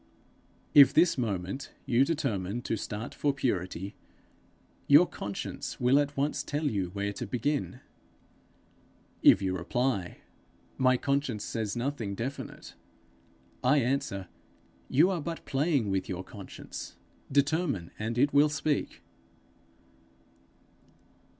[0.73, 3.93] If this moment you determine to start for purity,
[4.87, 7.81] your conscience will at once tell you where to begin.
[9.21, 10.21] If you reply,
[10.79, 12.73] 'My conscience says nothing definite';
[13.63, 14.27] I answer,
[14.89, 16.95] 'You are but playing with your conscience.
[17.31, 19.03] Determine, and it will speak.'